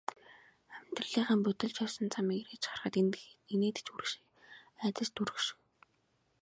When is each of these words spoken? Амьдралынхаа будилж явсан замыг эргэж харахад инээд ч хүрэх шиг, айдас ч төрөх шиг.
Амьдралынхаа 0.77 1.37
будилж 1.45 1.77
явсан 1.85 2.07
замыг 2.13 2.37
эргэж 2.41 2.63
харахад 2.67 2.95
инээд 3.53 3.77
ч 3.85 3.87
хүрэх 3.89 4.09
шиг, 4.11 4.23
айдас 4.85 5.07
ч 5.11 5.13
төрөх 5.15 5.37
шиг. 5.45 5.59